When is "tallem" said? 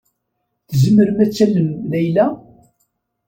1.31-1.69